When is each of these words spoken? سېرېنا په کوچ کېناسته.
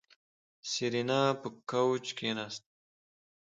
سېرېنا 0.69 1.21
په 1.41 1.47
کوچ 1.69 2.05
کېناسته. 2.17 2.67